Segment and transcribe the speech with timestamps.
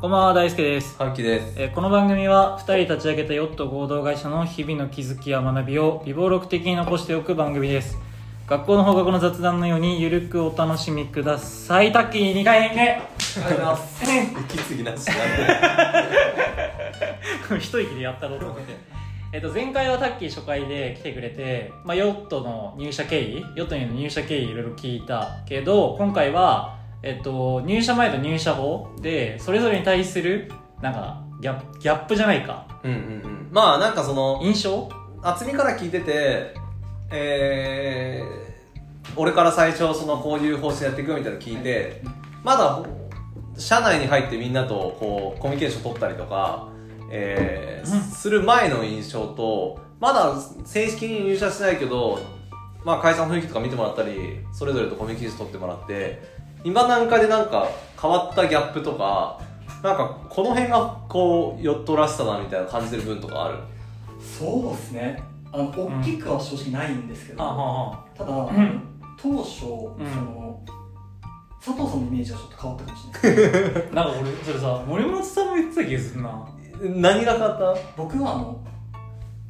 [0.00, 1.60] こんばんは大輔です、はきです。
[1.60, 7.98] えーこの番組は2人立ち上げたヨット合同会社の日々の気づきや学びを微暴録的に残しておく番組です
[8.46, 14.02] 学校の放課後の雑談のようにゆるくお楽しみくださいタッキー2回目ありがとうございます。
[14.54, 15.16] 息継ぎなしなん
[17.50, 17.60] で。
[17.60, 18.74] 一息でやったろうと思って
[19.34, 32.66] えっと前回はタッキー初回で来てくれて、まあ、ヨットの入社経緯ヨットへの入社経緯いろいろ聞いたけど今回は、えっと、入社前と入社後でそれぞれに対するなんかギャップギャップじゃないか。
[32.84, 33.48] うんうんうん。
[33.50, 34.88] まあなんかその、印象？
[35.22, 36.54] 厚みから聞いてて、
[37.10, 42.02] えー、俺から最初そのこういう方針やっていくみたいなの聞いて、
[42.42, 42.82] まだ
[43.58, 46.68] 社内に入ってみんなとこうコミュニケーション取ったりとか、
[47.10, 48.00] えーうん。
[48.00, 52.20] する前の印象と、まだ正式に入社してないけど、
[52.84, 57.68] まあ会社の雰囲気とか見てもらったり、それぞれとコミュニケーション取ってもらって、今段階でなんか
[58.00, 59.40] 変わったギャップとか、
[59.82, 63.58] なんかこの辺がこうヨットらしさだなみたいな感じてる分とかある？
[64.20, 65.22] そうですね。
[65.52, 67.38] あの大きくは正直ないんですけど、
[68.16, 68.82] ただ、ん。
[69.20, 69.66] 当初、んそ
[70.20, 70.60] の
[71.62, 73.34] 佐藤さんのイメージはちょっと変わったかもしれ
[73.72, 73.92] ない。
[73.94, 76.48] なんか俺それさ森本さんも言ってた気がするな。
[76.80, 77.80] 何が変わった？
[77.96, 78.60] 僕はあの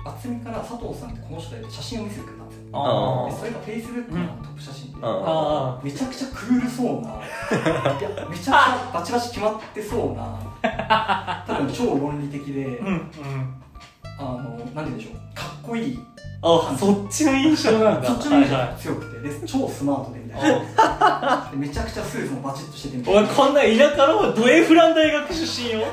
[0.05, 2.33] 厚みから佐藤さんってこの人で写真を見せてく
[2.73, 5.05] あでそれがフェイスブックのトップ写真で、うん。
[5.05, 7.11] あめちゃくちゃクールそうな。
[7.99, 11.45] いやめちゃくちゃバチバチ決まってそうな。
[11.47, 13.63] 多分超論理的で、うんうん。
[14.19, 15.15] あのなんて言うんでしょう。
[15.35, 15.99] かっこいい。
[16.43, 18.09] あそっちの印象なんだ。
[18.09, 18.67] そっちのイメージはい。
[18.69, 21.49] が強くてで超スマートでみたいな。
[21.51, 23.21] でめちゃくちゃスーツもバチッとしててみたいな。
[23.21, 25.87] お前こんな田舎のドエフラン大学出身よ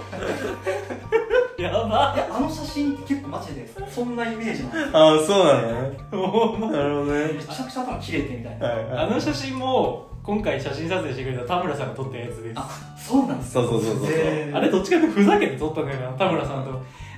[1.62, 2.14] やば。
[2.16, 4.98] いやあの写真って結構マジでそんなイメージなんですよ。
[4.98, 5.62] ああ、そうなの。
[5.62, 5.98] ね。
[6.78, 7.34] なるほどね。
[7.34, 12.54] めちゃくちゃ頭切れてみたいな、はいあの写真も今回写真撮影してくれた田村さんが撮ったやつです。
[12.56, 14.56] あそうなんですそうそうそうそうへー。
[14.56, 16.72] あれどっちかってふざけて撮ったんだよな田村さんと。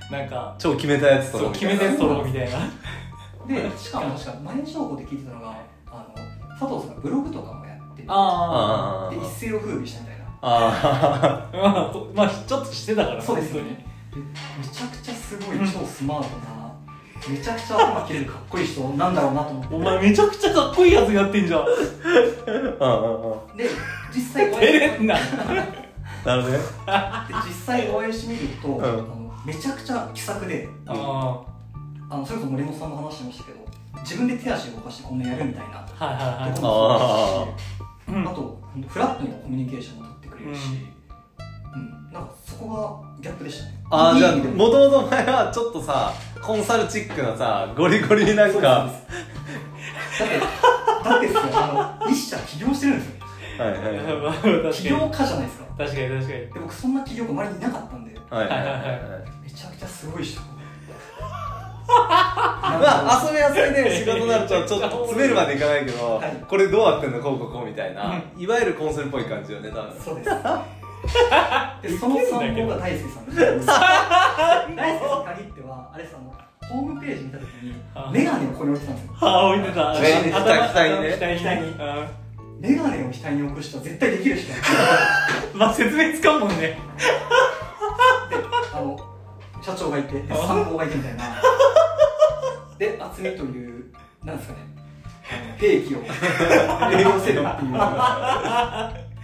[0.09, 2.57] なんか超決めたやつとそう決めたやつ撮ろうみたいな。
[3.47, 5.53] でしかも確か前情報で聞いてたのが
[5.87, 10.25] あの佐藤さんがブログとかもやっててああで一世を風靡したみたいな。
[10.41, 13.69] ああ まあとまあちょっとしてたからそうですよね。
[13.69, 13.85] で
[14.19, 16.59] めちゃくちゃすごい超スマートな
[17.27, 19.75] めちゃくちゃ頭切れるかっこいい人なんだろうなと思って。
[19.75, 21.61] お前めちゃくちゃかっこいいやつやってんじゃん。
[21.61, 21.65] あ。
[22.47, 23.57] うんうん。
[23.57, 23.69] で
[24.15, 25.15] 実際お会照いれんな。
[26.25, 26.57] なるほどね。
[26.57, 28.83] で実際お会いしてみると、ん。
[28.83, 31.41] あのめちゃくちゃ気さくであ
[32.09, 33.59] あのそれこそ森本さんも話してましたけど
[34.01, 36.53] 自分で手足を動かしてこんなやるみたいなあはいはい。
[36.53, 36.99] とこも
[38.07, 38.23] そういうん。
[38.23, 40.61] だしあとフラットにコミュニケーションも取ってくれるし、
[41.75, 42.13] うん。
[42.13, 43.71] なんかそこがギャップでしたね。
[43.91, 48.89] ああ、じゃあ、もともと前はちょっとさ、コンサルチックなさ、ゴリゴリなんか、
[50.17, 50.41] そうです
[51.03, 53.19] だってだってですよあの一社起業してるんですよ。
[53.59, 53.81] はいはい
[54.61, 54.73] はい。
[54.73, 55.65] 起業家じゃないですか。
[55.77, 56.27] 確かに確かに。
[56.29, 58.19] で僕そんな起業家周りにいなかったんで。
[58.29, 59.43] はいはいはいはい。
[59.43, 60.41] めちゃくちゃすごい人。
[61.89, 66.45] まあ、遊び遊びで仕事になるとちょっと詰めるまでいかないけど、はい。
[66.47, 69.99] これどうやってんのこうこうこうみたいな、いわゆるコンサルっぽい感じよね、多分。
[69.99, 70.29] そうです
[71.81, 76.17] でその参考が大輔さんです大輔さんに限ってはあれさ
[76.69, 78.11] ホームページ見た時にあ。
[78.13, 79.13] メガネをここに置いてたんですよ。
[79.21, 79.81] ああ置いてた。
[79.81, 80.31] 額にね。
[80.31, 82.09] 額に額にうん
[82.59, 84.53] メガネを額に置く人は絶対できる人で
[85.53, 86.77] まあ説明つかんもんね。
[88.71, 88.99] あの
[89.63, 91.41] 社長がいてで参考がいてみたいな。
[92.77, 93.85] で厚みという
[94.23, 94.59] なんですかね。
[95.57, 96.01] 兵器を
[96.91, 97.73] 利用せるっていう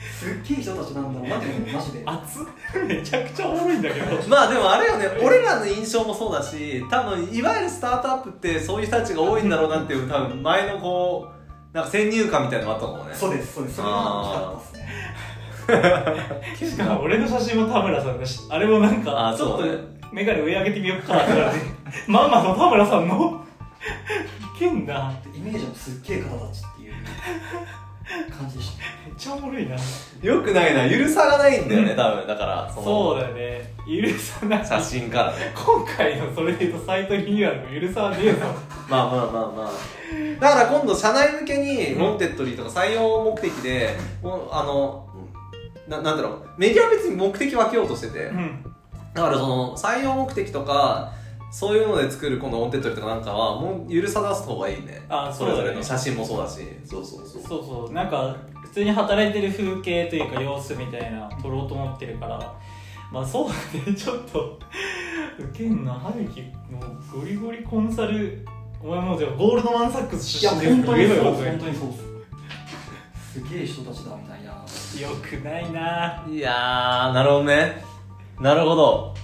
[0.05, 2.03] すっげえ人たちなんだろうなってマジで。
[2.05, 2.43] 熱っ？
[2.87, 4.27] めちゃくちゃおもろいんだけど。
[4.27, 11.27] まあでもあれよね、俺らの印象もそうだし、多分いわゆるスタートアップってそういう人たちが多いんだろうなっていう、多分前のこ
[11.73, 13.13] う、なんか先入観みたいなのもあったと思うね。
[13.13, 13.75] そうですそうです。
[13.77, 16.69] それが大きかったですね。
[16.71, 19.63] しかも俺の写真も田村さんだしあれもなんかあちょっと
[20.13, 21.59] 眼鏡上上げてみようかってなって。
[22.07, 23.43] まんまの田村さんの？
[24.55, 26.93] いけんなイメージもすっげえ方たちっていう
[28.29, 29.75] 感じでしためっちゃおもろいな。
[30.21, 32.27] よくないな、許さがないんだよね、多分。
[32.27, 33.73] だから、その、そうだよね。
[33.87, 34.65] 許さない。
[34.65, 35.53] 写真からね。
[35.55, 38.37] 今回のそれで言うとサイトリニューアルも許さはねえぞ。
[38.89, 39.71] まあまあまあまあ。
[40.39, 45.07] だから今度、社内向けに、モンテッドリーとか採用目的で、もうあの、
[45.87, 48.63] ななんだろう、メディアは別に目的分けようとしてて、うん。
[49.15, 51.13] だからその採用目的とか
[51.55, 55.01] そういうので作るこのオンテッドリとかなんかはもう許さ出す方がいいね。
[55.07, 56.59] あそれぞれの写真もそうだし。
[56.83, 57.41] そうそうそう。
[57.41, 57.93] そうそう。
[57.93, 62.53] なんか普通に働いてる風景というか様子みたいな撮ろうと思ってるから。
[63.09, 63.53] まあそうだ
[63.89, 63.95] ね。
[63.95, 64.59] ちょっと。
[65.39, 66.81] ウケんな春樹も
[67.15, 68.45] うゴリゴリコンサル。
[68.83, 72.03] お前もうでもゴールドマンサックスいや出身本当にそう本当にそうです。
[73.31, 76.25] すげえ人たちだみたいなよくないな。
[76.29, 77.81] いやーなるほどね。
[78.41, 79.15] なるほど。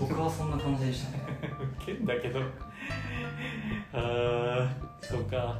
[0.00, 1.17] 僕はそんな感じでしたね
[1.92, 2.40] ウケんだけど。
[3.92, 5.58] あーそうか。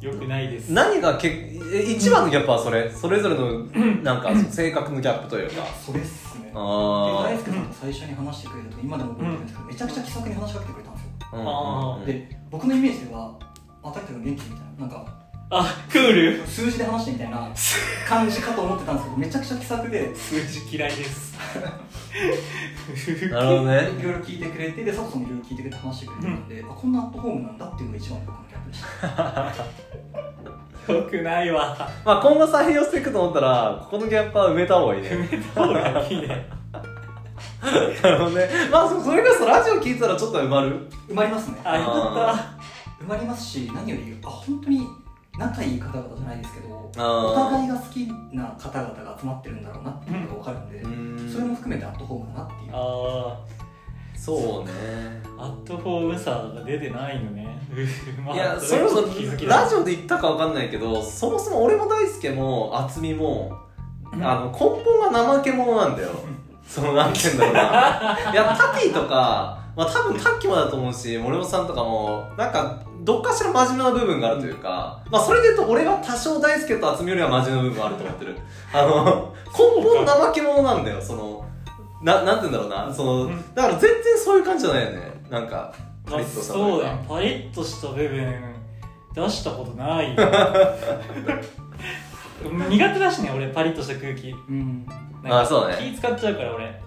[0.00, 0.72] よくないです。
[0.72, 1.28] 何がけ
[1.72, 2.90] え一番のギャップはそれ？
[2.90, 3.60] それぞれの
[4.02, 5.64] なんか 性格のギャップというか。
[5.80, 6.46] それっすね。
[6.46, 12.06] であ大輔さんと最初に話してくれた時今でも覚えてるんですけど、めちゃくちゃ気さくに話しかけてくれたんですよ、あうんあーうんうん。
[12.06, 13.38] で僕のイメージでは
[13.82, 15.06] 「あ大輔君元気?」みたいななんか
[15.54, 16.46] あクール。
[16.46, 17.48] 数字で話してみたいな
[18.08, 20.14] 感じかと思ってたんですけどめちゃくちゃ気さくで。
[20.16, 21.32] 数字嫌いです。
[23.30, 23.88] なるほどね。
[24.00, 28.84] いろいろ聞いてくれてで佐藤さんもいろいろ聞いてくれて話してくれてるので、あこんなアットホームなんだっていうのが一番の僕のギャップでし
[30.86, 30.92] た。
[30.94, 31.90] よくないわ。
[32.04, 35.08] まあ今後採用していくと思ったらここのギャップは埋めた方がいいね。
[35.10, 36.48] 埋めた方がいいね。
[38.02, 38.48] なるほどね。
[38.70, 40.88] まあそそれこそラジオ聞いてたらちょっと埋まる？
[41.10, 41.58] 埋まりますね。
[41.62, 42.34] あよか
[43.04, 44.88] 埋まりますし何よりあ本当に
[45.38, 51.32] 仲いい方々じゃないですけどお互いが好きな方々が集まってるんだろうなっていうのが分かるんで、うーん。
[51.32, 52.68] それも含めてアットホームだなっていう。
[52.68, 53.38] ったあ
[54.14, 54.70] そうね。
[55.36, 57.48] ーアットホームさが出てないのね。
[58.24, 63.56] まあいやそれこそラジオで言ったかわかんないけどそもそも俺も大輔も渥美も
[64.12, 64.22] うん。
[64.22, 66.10] あの根本が怠け者なんだよ。
[66.62, 68.32] そのなんて言うんだろうな。
[68.32, 78.38] いやタティとかまあ多分タッキもだと思うし森本さんとかもなんかどっかしら真面目な部分があるというか、まあそれで言うと俺は多少大輔と渥美よりは真面目な部分があると思ってる。
[78.72, 81.44] あの根本怠け者なんだよその
[82.02, 82.94] ななんて言うんだろうな。
[82.94, 83.54] そのうん。
[83.54, 85.20] だから全然そういう感じじゃないよね。
[85.30, 86.98] なんかパまあリッとしたそうだよ。
[87.08, 88.54] パリッとした部分
[89.14, 90.16] 出したことない
[92.68, 94.30] 苦手だしね俺パリッとした空気。
[94.30, 94.86] うん。
[95.24, 95.76] あそうね。
[95.92, 96.80] 気使っちゃうから俺。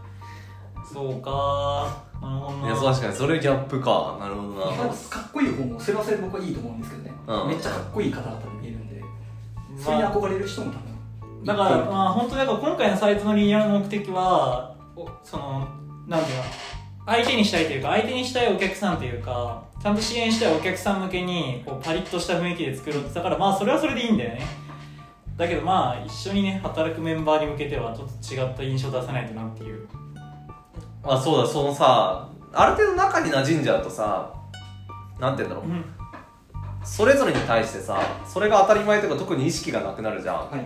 [0.93, 4.17] そうかいなや確かにそれギャップか。
[4.19, 4.93] なるほどな。
[5.09, 7.47] かっこいい方もそれはそれで僕はいいと思うんですけどね、うん。
[7.49, 9.07] めっちゃかっこいい方々に見えるんで、ま
[9.77, 11.45] あそれに憧れる人も多分。
[11.45, 15.67] だからまあ本当だから今回のサイトのリニューアルの目的はおその
[16.07, 16.37] なんていう。
[16.37, 16.43] の
[17.07, 24.41] 相手にしたいというか相手にしたいお客さんというかちゃんと支援したいお客さん向けにこうパリッとした雰囲気で作ろうって言ったからまあそれはそれでいいんだよね。
[25.37, 29.87] だけどまあ一緒にね働くメンバーに向けてはちょっと違った印象出さないとなっていう
[31.05, 34.33] あそうだそのさある程度中に馴染んじゃうとさ
[35.19, 35.71] なんて言うんだろう。
[35.71, 35.85] うん。
[36.83, 40.35] それぞれに対してさそれが当たり前というか特に意識がなくなるじゃん。
[40.35, 40.65] はい。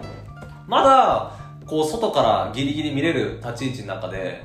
[0.67, 1.31] まだ
[1.65, 4.43] こう外からギリギリ見れる立ち位置の中で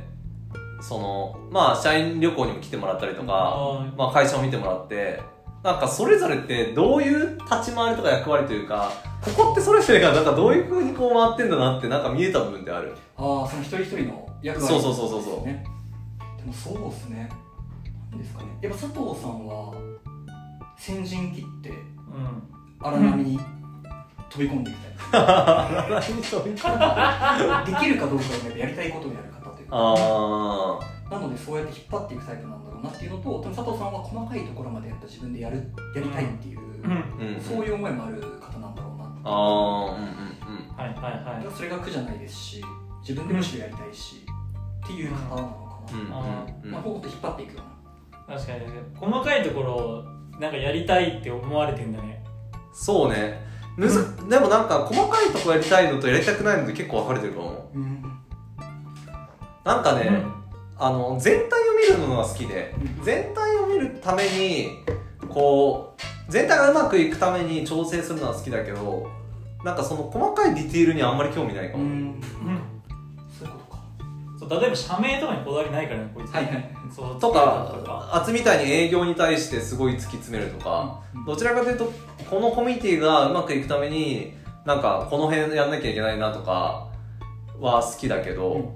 [0.81, 5.23] そのまあ社員旅行にも来てもらったりとか、あまあ、会社を見てもらって
[5.63, 8.93] なんかそれぞれってどういう立ち回りとか役割というか
[9.23, 12.95] ここってそれぞれがなんかどういう風にこう回ってんだなってなんか見えた部分ってある？
[13.17, 14.75] ああその一人一人の役割。
[14.75, 15.47] そうそうそうそうそう。
[15.47, 15.65] ね
[16.45, 17.29] でもそうですね。
[18.11, 18.49] なんですかね。
[18.61, 19.75] やっぱ佐藤さんは
[20.77, 21.79] 先陣切ってうん。
[22.81, 23.41] 荒波に
[24.29, 24.93] 飛び込んでいきたい、
[27.65, 29.77] できるかどうかはやっぱやりたいことをやる方というか。
[29.77, 30.79] あ
[31.11, 36.91] なのでそうやって引っ張っていくタイプなんだろうなっていうのと佐藤さんは細かいところまでやっぱ自分でやるやりたいっていう、うん。
[36.91, 37.41] ーうん。
[37.41, 40.77] そういう思いもある方なんだろうなああうんうんうん。
[40.77, 41.57] はいはいはい。
[41.57, 42.65] それが苦じゃないですし
[43.01, 44.27] 自分でむしろやりたいし、
[44.85, 46.07] っていう方なのうんうん
[46.65, 46.71] うん。
[46.71, 47.63] まあ、こうやって引っ張っていくよ
[48.29, 48.37] うな。
[48.37, 48.61] 確かに
[48.95, 50.05] 細かいところを
[50.41, 52.23] なんかやりたいって思われてんだね。
[52.73, 53.43] そうね。
[53.77, 57.79] むず、でもなんか細かいとこやりたいのとやりたくないのって結構分かれてるかもう。
[57.79, 58.03] ん。
[59.65, 60.35] なんかね、うん。
[60.77, 61.61] あの全体
[61.91, 64.83] を見るのが好きで全体を見るために
[65.29, 65.95] こ
[66.29, 69.09] う全体がうまくいくために調整するのは好きだけど
[69.65, 71.91] なんかその細かいディティールにあんまり興味ないかも、うん。
[71.91, 72.21] うん。
[73.39, 73.64] そういうこと。
[73.64, 73.64] か
[74.49, 76.33] そう例えば社名とかにこだわりないからねこいつ。
[76.33, 76.71] はいはい。
[76.95, 77.41] そうととか。
[77.85, 81.25] かあつみたいに営業に対してすごい突き詰めるとか、うん。
[81.25, 81.93] どちらかというと
[82.31, 84.35] このコミュニティがうまくいくために
[84.65, 86.89] なんかこの辺やんなきゃいけないなとか
[87.61, 88.73] は好きだけど、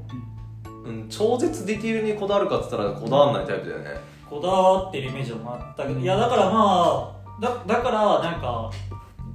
[0.85, 3.91] うん超絶ディティールにこだわるかっつったらこだわんないタイプだよね、
[4.29, 6.05] こだわってるイメージは全くい。
[6.05, 8.71] やだからまあだだからなんか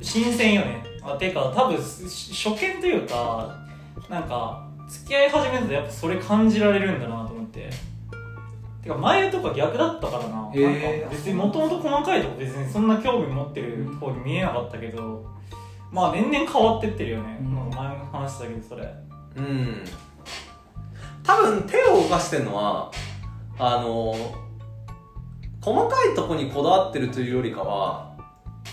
[0.01, 0.83] 新鮮よね。
[1.03, 3.55] あていうか多分し初見というか
[4.09, 7.69] なんか付き合い始めるとやっぱそれ感じられるんだなと思って。
[8.81, 10.57] てか前とか逆だったからな,、なんか
[11.09, 15.25] 別にもともと細かいとこ別にそんな興味持ってる方に見えなかったけど。
[15.93, 17.69] まあ年々変わってってるよね、うん。
[17.69, 18.93] 前も話したけどそれ。
[19.35, 19.83] うん。
[21.21, 22.91] 多分手を動かしてるのは
[23.57, 24.13] あの
[25.61, 28.11] 細かいとこにこだわってるというよりかは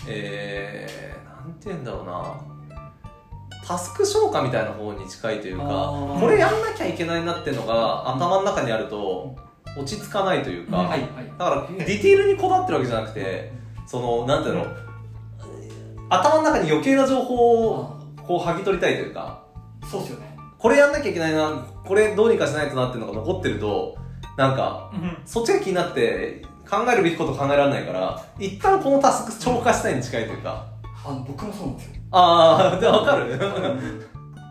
[0.07, 2.50] えー、なんて言うんだろうな
[3.65, 5.65] タスク消化みたいな方に近いというか
[6.19, 9.35] これやんなきゃいけないなっていうのが頭の中にあると
[9.77, 10.89] 落ち着かないというか、
[11.37, 13.53] だからディティールにこだわってるわけじゃなくて
[13.85, 14.65] そのなんていうの
[16.09, 19.45] 頭の中に余計な情報をこう剥ぎ取りたいというか
[19.89, 20.35] そうっすよね。
[20.57, 23.97] これやんなきゃいけないなこれどうにかしないとなっていうのが残ってると
[24.37, 24.91] なんか
[25.25, 30.67] そっちが気になって考えるべきこと考えられないから一旦このタスク超過したいに近いというか。
[31.03, 33.39] あの僕もそうなんですよああでわかる？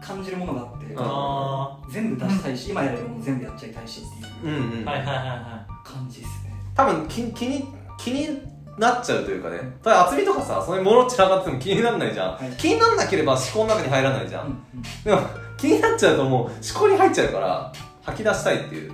[0.03, 4.89] 感じるものがあって、あ全部出したいし、今やれるもの全部やっちゃいたいしっていううんうん。
[4.89, 6.55] あはいはいはいは感じですね。
[6.75, 7.65] 多分気気に
[7.99, 8.43] 気に
[8.79, 9.59] なっちゃうというかね。
[9.83, 12.51] ただ厚みとかさそういうもの散らかってても気にならないじゃん、はい。
[12.57, 14.83] 気にならなければ思考の中に入らないじゃん、うんうん。
[15.05, 15.21] でも
[15.59, 18.93] 気になっちゃうともう思考に入っちゃうから吐き出したいっていう。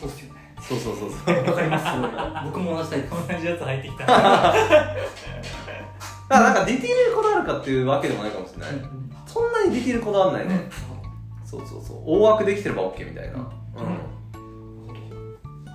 [0.00, 0.54] そうですよね。
[0.60, 1.44] そうそうそうそう。
[1.46, 1.84] わかります。
[1.86, 2.10] すごい
[2.46, 3.06] 僕も同じタイプ。
[3.06, 4.06] い 同じやつ入ってきた
[6.28, 10.70] だからなんかディティールにこだわるかっていうわけでもないかもしれない、うんそんなにディティールこだわらないね、
[11.44, 12.02] そうそうそう。
[12.06, 13.44] 大枠できてれば OK みたいな、うん。
[13.44, 13.52] 確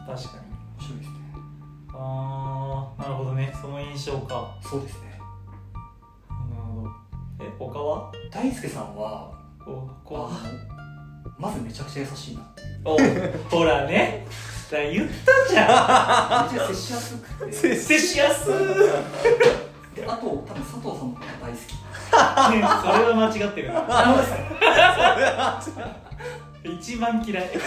[0.07, 0.17] かに。
[0.17, 0.17] 面
[0.79, 1.15] 白いですね。
[1.93, 3.53] ああなるほどね。
[3.61, 4.57] その印象か。
[4.59, 5.19] そうですね。
[6.29, 6.89] なるほど。
[7.45, 8.11] え他は？
[8.31, 9.31] 大輔さんは
[9.63, 10.31] ここの
[11.37, 12.45] まずめちゃくちゃ優しいなう。
[12.85, 12.97] お
[13.55, 14.25] ほらね。
[14.71, 17.45] だから言ったじゃ めちゃくちゃ接しやすくて。
[17.45, 19.63] ん接しやすー
[19.95, 21.75] であと佐藤さんのこと大好き。
[22.13, 23.73] それは間違ってる。
[23.73, 23.83] な
[26.63, 27.49] 一番嫌い。
[27.53, 27.59] だ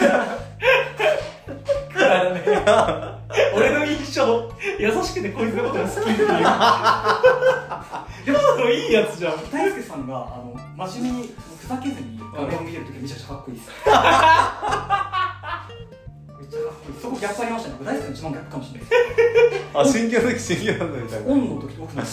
[1.95, 2.43] からね。
[3.55, 6.29] 俺の印象優しくてこいつのことが好きっていう。
[8.27, 8.33] で
[8.65, 9.51] もいいやつじゃん。
[9.51, 10.55] 大輔さんがあの
[10.89, 13.71] 真面目にふざけずに画面を見てるときめちゃくちゃかっこいいです
[17.21, 17.75] ちゃかっこいいそこギャップありましたね。
[17.79, 18.89] 僕大輔の一番ギャップかもしれない
[19.75, 21.27] あ真剣な時真剣なんだみたいな。
[21.27, 22.09] オンの時とオフの時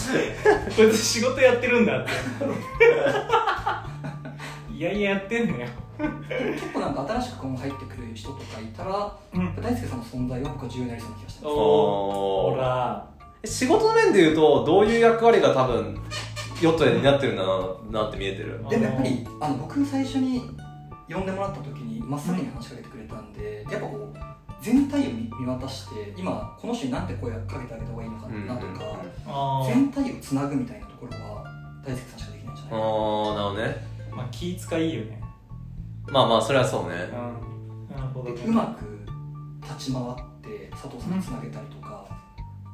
[0.76, 2.10] こいつ仕事やってるんだって。
[4.74, 5.66] いやいややってんのよ。
[6.58, 9.54] 結構なんか新しく今後入ってくる人とかいたらうん。
[9.62, 12.54] 大輔さんの存在は僕は重要になりそうな気がしてますおー。
[12.54, 13.06] ほら。
[13.44, 15.96] 仕事の面で言うとどういう役割が多分
[16.60, 17.44] ヨットで担ってるんだ
[17.92, 18.58] ななって見えてる。
[18.68, 20.42] でもやっぱりあの僕最初に
[21.08, 24.03] 呼んでもらった時に真っ先に話しかけてくれたんで、やっぱこう
[24.64, 31.44] 全体を見見渡して今この人に何て声をかけてあげた方がいいのかなとか、全体をつなぐみたいなところは
[31.84, 32.80] 大輔さんしかできないんじゃあないかな。
[32.80, 33.86] ーなるほどね。
[34.10, 35.20] まあ気使いいよね。
[36.08, 36.94] まあまあそれはそうね。
[36.94, 37.94] うん。
[37.94, 38.40] なるほどね。
[38.40, 39.04] でうまく
[39.62, 40.04] 立ち回っ
[40.40, 42.06] て佐藤さんにつなげたりとか、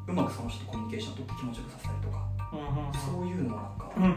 [0.07, 4.03] うまくその人とコミュニケーションを取って気持ちよくさせたりとか、うんうんそういうのをなんか、うん。
[4.05, 4.15] も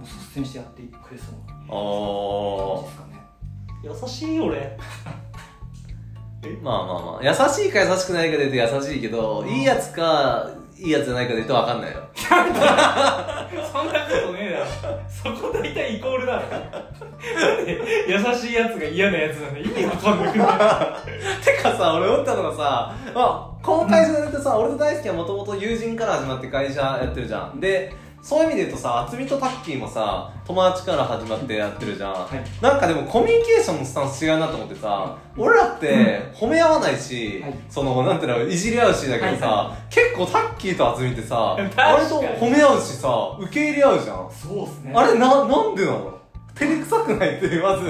[0.00, 1.78] う率先してやってくれそうなあ
[2.74, 3.14] 感じですかね。
[4.02, 4.76] 優しい俺
[6.62, 7.24] まあまあまあ。
[7.24, 12.02] 優しいか優しくないかで言うと優しいけどいいやつかいいやつじゃないかで言うと分かんないよ。
[12.16, 14.66] そんなことねえだろ。
[15.08, 16.42] そこ大体イコールだろ。
[18.08, 20.46] 優しいやつが嫌なやつなんで意味わかんなくない。
[21.44, 27.60] てかさ俺思ったのがさ、まあ、この会社でってさ、俺と大輔はもともと友人から始まって会社やってるじゃん。
[27.60, 27.94] で
[28.24, 32.62] そういう意味で言うとさ渥美とタッキーもさ友達から始まってやってるじゃん、はい。
[32.62, 37.54] なんかでもコミュニケーションのスタンス違うなと思ってさ、俺らって褒め合わないし、はい。
[37.68, 41.36] そのなんていうのいじり合うしだけどさ、は結構タッキーと渥美ってさ
[41.76, 44.30] 割と褒め合うしさ受け入れ合うじゃん。
[44.30, 44.92] そうですね。
[44.94, 46.18] あれななんでなの？
[46.54, 47.84] 照れくさくないってまず。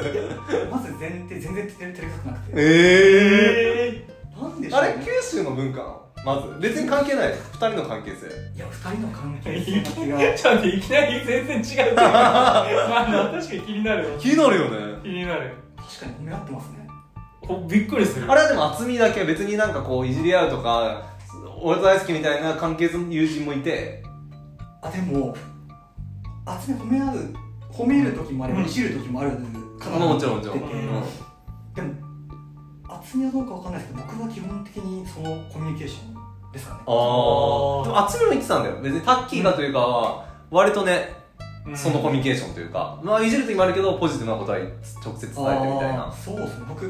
[0.69, 2.53] まず前提全然照れくさくなくて。
[2.57, 4.88] えええなんでしょうね。
[4.88, 6.03] あれ九州の文化なの？
[6.25, 6.59] まず。
[6.61, 7.35] 別に関係ない。
[7.52, 8.26] 二人の関係性。
[8.57, 11.64] いや二人の関係性ー、の気がちょっといきなり全然違う。
[11.64, 12.64] け どまあ
[13.09, 14.99] まあ確かに気になるわ気になるよね。
[15.02, 15.54] 気になる。
[15.76, 16.88] 確かに褒め合ってますね。
[17.47, 18.31] おびっくりする。
[18.31, 21.02] あれはでも渥美だけ別になんかこういじり合うとか
[21.61, 24.02] 俺と大好きみたいな関係の友人もいて。
[24.83, 25.35] あでも
[26.66, 27.35] 集め褒め合う
[27.71, 28.66] 褒める時もあればうん。
[28.66, 29.31] いじる時もある
[29.78, 30.85] かなもちろんもちろん、っててうん。
[31.75, 32.04] でも
[32.88, 36.13] 厚みはどうかわかんないですけど僕は基本的にそのコミュニケーション
[36.54, 36.80] ですかね。
[36.80, 38.76] ああでも渥美も言ってたんだよ。
[38.80, 41.12] 別にタッキーがというかは割とね
[41.75, 45.96] そのコミュニケーションというか、まあいじる時もあるけどポジティブなことは直接伝えてみたいあー。
[46.08, 46.64] なそうですね。
[46.68, 46.82] 僕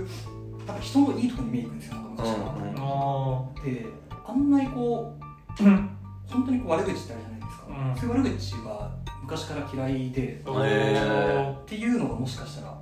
[0.66, 2.75] なんか人のいいところに見えに行くんですよなんか昔から、うんうん。
[2.76, 3.87] あで
[4.26, 5.16] あんまりこ
[5.59, 5.90] うーうん。
[6.26, 7.97] 本当にこう悪口ってあるじゃないですか、うん。
[7.97, 8.90] そういう悪口が
[9.23, 10.66] 昔から嫌いでおー。
[10.66, 12.78] へっていうのがもしかしたら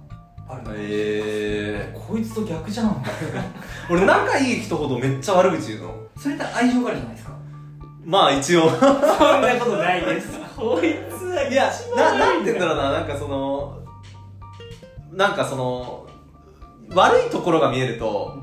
[0.48, 2.90] あるのえこいつと逆じゃん。
[2.92, 3.02] ー、
[3.90, 7.32] 俺仲いい人ほどめっちゃ悪口言うのそれって愛情があるじゃないですか。
[8.04, 8.70] まあ一応。
[8.70, 10.38] そんなことないです。
[10.56, 12.92] こいつはいや一な番悪いなんて言うんだろうな。
[12.92, 13.78] なんかその
[15.12, 16.06] なんかその
[16.94, 18.34] 悪いところが見えると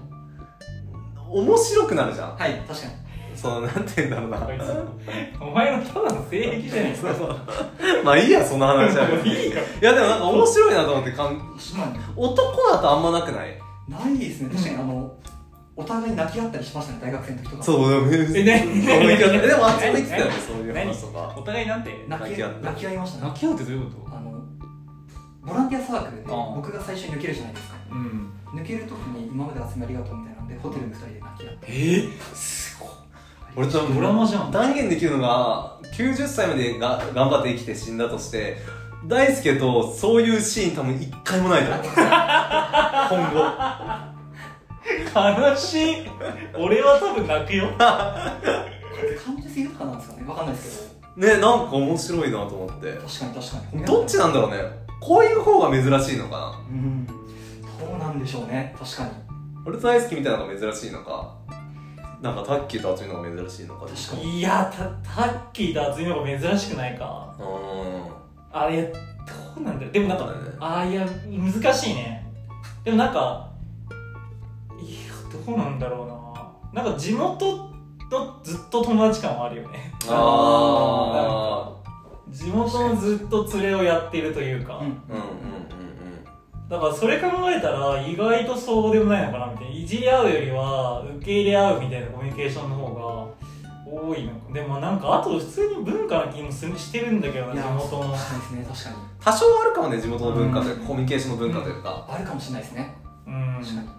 [1.30, 2.36] 面白くなるじゃん。
[2.36, 2.94] はい確かに。
[3.36, 4.38] そのなんて言うんだろうな。
[4.40, 7.14] こいつお前のただの性癖じゃないですか。
[8.04, 9.46] まあいいやその話は別に。
[9.46, 12.00] いいよいやでもなんか面白いなと思ってかん確かに。
[12.18, 13.58] 男だとあんまなくない？
[13.88, 14.50] ないですね。
[14.50, 15.16] 確かにあの
[15.80, 17.64] お互い泣き合ったりしましたね大学生の時とか。
[17.64, 22.06] そうでもえ 何でもあっちも言ってたよね何そういう話とかお互いなんて？
[22.10, 22.60] 泣き泣き合った。
[22.72, 23.24] 泣き合いましたね。
[23.30, 24.32] 泣き合うってどういうこあの
[25.46, 27.76] ボランティアサークルで僕が最初に抜けるじゃないですか。
[27.92, 28.30] うん。
[28.60, 31.72] 抜ける時に今まで集めありがとうみたいなのでホテルに2人で泣き合ってえ？
[31.72, 32.90] ー、すごい
[33.56, 34.52] 俺多分ドラマじゃん。
[34.52, 38.58] 断言できるのが90歳までが頑張って生きて死んだとして
[39.08, 41.84] 大輔とそういうシーン多分一回もないと思う。
[41.96, 44.09] 今後
[45.16, 45.96] 悲しい。
[46.58, 47.68] 俺は多分泣くよ。
[47.78, 47.78] こ
[49.04, 50.24] れ感受性豊かなんですかね。
[50.28, 52.92] わかんないですけねなんか面白いなと思って。
[52.94, 53.86] ど確かに確かに。
[53.86, 54.58] どっちなんだろうね。
[55.00, 56.62] こういう方が珍しいのかな。
[56.70, 57.06] うん。
[57.06, 57.14] ど
[57.96, 58.76] うなんでしょうね。
[58.78, 59.10] 確かに。
[59.66, 61.34] 俺と大好きみたいなのが珍しいのか。
[62.22, 63.86] なんかタッキーと熱いのが珍しいのか。
[63.86, 64.40] 確かに。
[64.40, 64.86] いやた
[65.24, 67.34] タッキーと熱いのが珍しくないか。
[67.40, 68.20] うーん。
[68.52, 68.94] あれど
[69.58, 70.32] うなんだよでもなんかね。
[70.60, 71.08] あーいや
[71.62, 72.26] 難しいね。
[72.84, 73.49] でもなんか
[75.38, 76.04] どうなんだろ
[76.74, 76.84] うな。
[76.84, 77.70] なんか地元
[78.12, 79.94] のずっと友達感はあるよね。
[80.08, 81.72] あ
[82.30, 84.82] 地元のずっと連れをやっているというか、うん。
[84.82, 86.70] ーうんうんうん。
[86.70, 89.72] だからそれ考えたら意外とそうでもないのかなみたいな。
[89.72, 93.50] いじり合うよりは受け入れ合うみたいなコミュニケーションの方が
[93.92, 98.04] 多いのかでもなんかあと普通に文化な気もしてるんだけど地や元の。
[98.04, 98.68] そうですね。
[98.70, 98.96] 確かに。
[99.20, 102.96] 多少あるかもね地元の文化というか、うんコミュニケーションの文化というか、あるかもしれないですね。
[103.26, 103.58] うん。
[103.62, 103.90] 確かに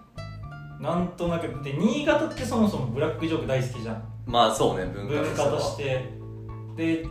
[0.81, 4.03] なんとなくで新潟ってそもそもブラックジョーク大好きじゃん。
[4.27, 5.85] まあそうね文化文化として。
[6.75, 7.07] てで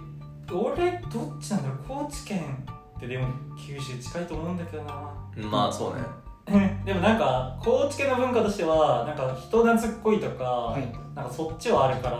[0.52, 2.66] 俺どっちなんだろう高知県
[2.98, 5.14] ってでも九州近いと思うんだけどな。
[5.38, 6.02] まあそうね。
[6.84, 10.82] でもなんか高知県の文化としてはなんか人懐っこいとか、はい。
[11.16, 12.18] なんかそっちはあるから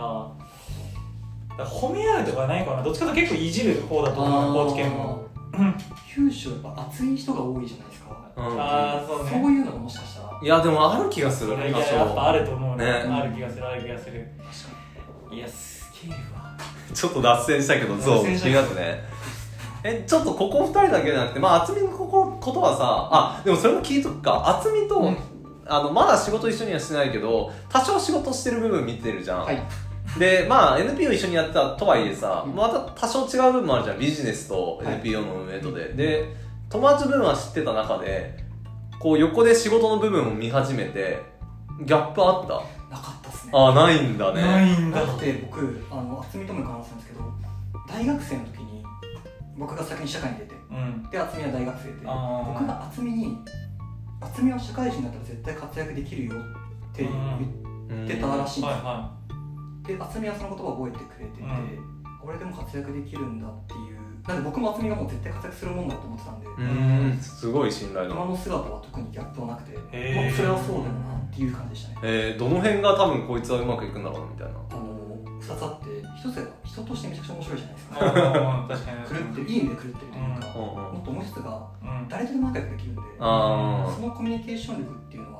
[1.58, 2.82] だから褒め合うとかないかな。
[2.84, 5.28] どっちかというと結構いじる方だと思う高知県も。
[5.52, 5.74] うん
[6.08, 8.16] 九州はやっぱ熱い人が多いじゃないですか。
[8.36, 8.60] うん。
[8.60, 9.30] ああそうね。
[9.30, 12.86] そういうのがもしかしたらいやでもある気がするいやいやっぱあると思うね。
[12.86, 12.92] ね。
[12.92, 14.26] ある気がするある気がする。
[15.30, 16.56] いやすげえわ。
[16.94, 19.04] ちょっと脱線したけどそう脱線した気になってね。
[19.82, 24.42] えちょっとここ二人だけじゃなくてまあ渥美のここことはさあでもそれも聞いとくか。
[24.62, 25.16] 渥美と、うん。
[25.66, 29.62] あのまだ仕事一緒にはしてないけど多少仕事してる部分見てるじゃん、はい。
[30.18, 32.54] でまあ NPO 一緒にやってたとはいえさ、うん。
[32.54, 33.98] また多少違う部分もあるじゃん。
[33.98, 36.34] ビジネスと NPO の運営とで、で
[36.70, 38.49] 友達部分は知ってた中で
[39.00, 41.22] こう横で仕事の部分を見始めて
[41.84, 42.62] ギャップあった？
[42.94, 43.52] なかったっすね。
[43.54, 44.42] ああないんだね。
[44.42, 45.04] ないんだ。
[45.04, 47.32] だって僕あの渥美とも話したんですけど
[47.88, 48.84] 大学生の時に
[49.56, 51.10] 僕が先に社会に出てうん。
[51.10, 53.38] で渥美は大学生で僕が渥美に
[54.20, 57.08] 渥美は社会人だったら絶対活躍できるよって
[57.88, 59.16] 言ってたらしいんですよ、はいは
[59.86, 62.04] で渥美はその言葉を覚えてくれてて、うん。
[62.22, 67.18] 俺でも活躍できるんだっていうなんで僕も渥美がもう絶対活躍するもんだと思ってたんで、うーん。
[67.20, 69.80] すごい信頼今のの姿は特にギャップはなくて、ま
[70.28, 71.96] あそれはそうだよなっていう感じでしたね。
[72.02, 74.52] えー、どの辺が多分こいつはうまくいくんだろうなみたいな。
[74.70, 75.00] あの
[75.40, 75.86] 2つあって
[76.28, 78.98] 1つが人としてめちゃくちゃ面白いじゃないですいか確かに。
[79.08, 82.08] 狂ってるいい意味で狂ってるというか、うんうんもっともう一つがうん。
[82.08, 85.39] 誰とでも仲良くできるんであそのコミュニケーション力っていうの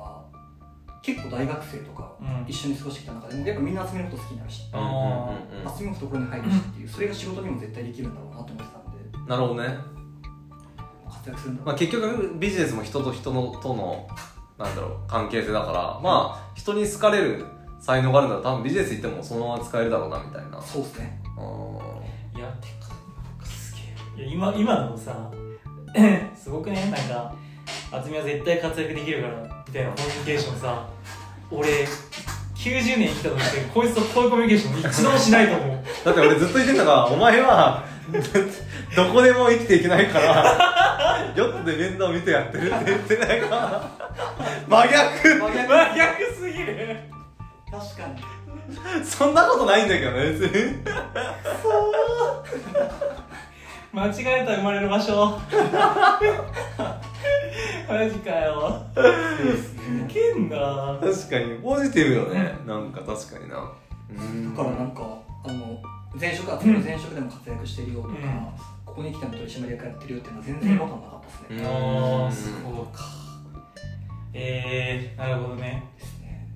[1.01, 2.45] 結構大学生とかうん。
[2.47, 5.67] 一緒に過ごしてきた中でもやっぱみんな渥美のこと好きになるしあうんうんうん。
[5.67, 9.17] 渥美も懐に入るしっていうそれが仕事にも絶対できるんだろうなと思ってたんで。
[9.17, 9.77] うんなるほどね、
[11.09, 14.07] 活躍するんだろうまあ、結局ビジネスも人と人のとの
[14.57, 17.45] なんだろう関係性だからまあ人に好かれる
[17.79, 20.61] 才能があるなら多分ビジネス行ってもそのまま使えるだろうなみたいな。
[20.61, 21.21] そうですね。
[22.35, 22.93] いやてか
[23.45, 23.73] す
[24.17, 24.27] げえ。
[24.27, 25.31] 今今のさ
[26.35, 27.33] すごくねなんか
[27.91, 30.87] 渥美は絶対活躍できるからみたいなコミュニケーションさ
[31.51, 31.85] 俺
[32.55, 35.79] 90年生きたとしてこいつとこういうコミュニケーション一度もしないと思う。
[36.05, 37.83] だって俺ずっと言ってんだからお前は
[38.95, 43.91] どこでも生きていけないからヨットで面倒見てやってるって言ってないから。
[44.67, 45.39] 真逆。
[45.39, 46.97] 真逆すぎる。
[47.71, 49.05] 確かに。
[49.05, 50.77] そんなことないんだけどね別に。
[53.93, 54.09] 間違
[54.41, 55.37] えた生まれる場所
[57.91, 58.81] マジかよ。
[58.95, 60.97] いけんな。
[61.01, 61.59] 確かに。
[61.61, 62.57] ポジティブよね。
[62.65, 63.69] なんか確かにな。
[64.09, 64.55] うん。
[64.55, 65.01] だからなんか
[65.43, 65.81] あの
[66.19, 68.21] 前職渥美の前職でも活躍してるよとか、うん。
[68.85, 71.65] ここに来ても取締役やってるよっていうのは全然違和感なかったですね、うん。
[72.25, 72.49] ああそ
[72.81, 73.03] うか。
[74.33, 75.83] えー、なるほどね。
[75.99, 76.47] ですね。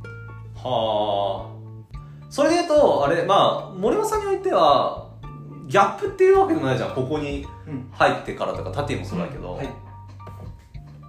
[0.56, 2.32] はあ。
[2.32, 5.10] それで言うとあれまあ森本さんにおいては
[5.68, 6.96] ギャップっていうわけでもないじゃん。
[6.96, 7.90] ここにうん。
[7.92, 9.70] 入ってからとかタティもそうだけど、はい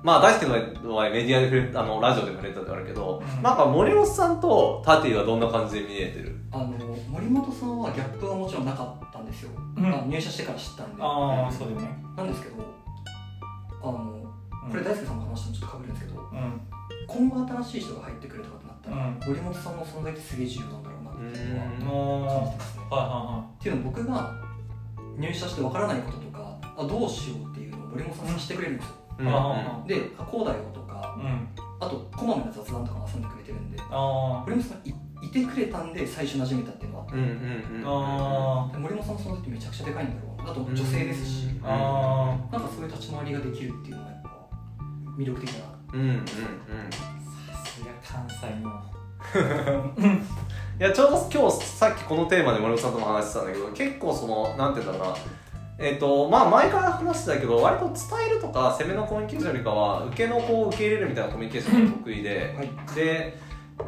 [0.07, 3.43] まあ大輔の場合メディアで触れあのラジオで触れたってあるけど、うん。
[3.43, 6.37] なんか森本さんとタティはどんな感じで見えてる？
[6.53, 6.67] あの
[7.11, 9.85] 森本さんはギャップはもちろんなかったんですよ、うん。
[9.85, 11.03] あの入社してから知ったんで。
[11.03, 11.89] ああそうだよね。
[12.17, 12.55] なんですけど
[13.83, 14.23] あの
[14.71, 16.61] これ大輔さんの話ともちょっとかぶるんですけどうん。
[17.09, 19.19] 今後新しい人が入ってくるとかってなったら、うん。
[19.27, 22.83] 森本さんの存在ってすげえ重要なんだろうなっていうのは感じてますね。
[22.91, 24.31] はいはっていうのも僕が
[25.19, 29.29] 入社してわからないこととかあどうしようっていうのを森本さんがしてくれるんですよいうん。
[29.29, 31.49] あで「こうだよ」とかうん。
[31.79, 37.17] あとこまめな雑談とかも挟んでくれてるんであ森本さんいいてくれたんで最初馴染めたっていうのはあって。
[37.17, 44.31] うんうんうんあで森本さんもその時めちゃくちゃでかいんだろうあと女性ですしうんあなんかそういう立ち回りができるっていうのはやっぱ
[45.19, 45.65] 魅力的だな。
[45.93, 46.21] うんうんうん。
[46.21, 46.27] さ
[47.65, 48.97] すが関西の。
[50.79, 55.19] いやちょうど今日さっきこのテーマで森本さんとも話してたんだけど結構そのなんて言うんだろうな
[55.79, 62.95] えっ、とまあ前から話してたけど割と伝えるとか攻めのコミュニケーションよりかは受けの子を受け入れるみたいなコミュニケーションが得意で、はい。
[62.95, 63.39] で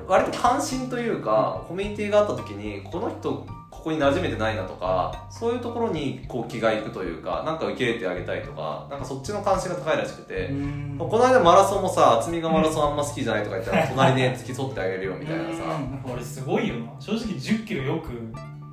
[0.07, 10.97] 割と関心というか、コミュニティがあった時にこの人ここに馴染めてないなとかそういうところにこう気がいくというかなんか受け入れてあげたいとかなんかそっちの関心が高いらしくて、ん。
[10.99, 15.81] この間マラソンもさ渥美がマラソンあんま好きじゃないとか言ったら隣で付き添ってあげるよみたいなさ。
[16.05, 16.93] 俺すごいよな。
[17.01, 18.09] 正直1 0キロよく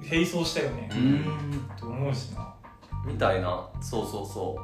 [0.04, 0.90] 並走したよね。
[0.92, 1.14] ううん。
[1.14, 2.55] んと思うしな
[3.06, 3.70] みたいな。
[3.82, 4.58] そうそうそ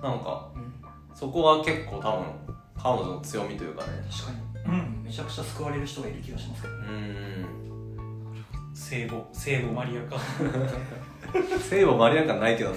[0.00, 0.02] う。
[0.02, 0.72] なんかうん。
[1.14, 2.24] そこは結構多分
[2.76, 3.88] 彼女の強みというかね。
[4.10, 4.32] 確か
[4.70, 4.78] に。
[4.78, 5.02] うん。
[5.04, 6.82] めちゃくちゃ救われる人がいる気がしますけどね。
[6.88, 7.46] うん。
[8.74, 10.16] 聖母聖母マリアか。
[11.58, 12.76] 聖母マリア感ないけどね。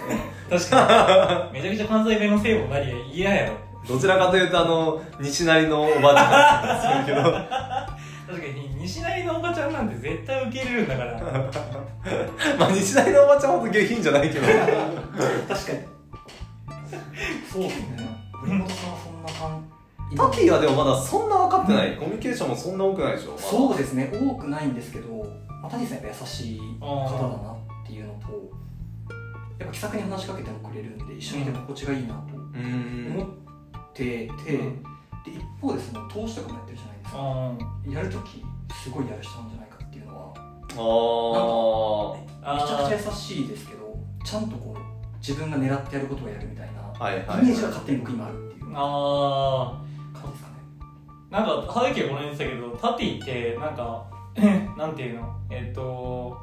[0.49, 1.59] 確かに。
[1.59, 3.69] めちゃくちゃ関西弁の聖母マリア嫌やろ。
[3.87, 7.31] どちらかというとあの西成のおばあちゃんするけど。
[8.29, 11.21] 確かに西成のおばちゃんなんて絶対受け入れるんだから。
[12.57, 14.47] まあ西成のおばちゃんほど下品じゃないけど。
[15.47, 15.79] 確かに。
[17.51, 17.73] そうね。
[18.39, 19.69] 森本さんはそんな感
[20.15, 24.11] タティはでもまだそんな分かってない、コミュニケーションもそんな多くないでしょ、まだそうですね。
[24.11, 25.23] 多くないんですけど、
[25.61, 28.27] まあ、タディさんやっぱ優しい方だなっていうのと
[29.59, 33.27] やっぱ気さくに話しかけてもくれるんで一緒にいて心地がいいなと思っ
[33.93, 34.27] てて、で
[35.27, 37.19] 一方でその投資とかもやってるじゃないですか。
[37.19, 37.53] あ
[37.87, 38.43] やるとき
[38.83, 40.33] すごいやる人なんじゃないかっていうのは
[42.43, 47.43] あめちゃくちゃあ優しいですけどちゃんとこう自分が狙ってやることをやるみたいなあはいはい。
[47.43, 48.71] イメージが勝手に僕今あるっていう。
[48.71, 49.81] 感あ
[50.25, 50.55] じですかね。
[51.29, 54.05] なんか歯だけこの言ってたけどタティってなんか
[54.77, 55.35] なんていうの？
[55.49, 56.37] えっと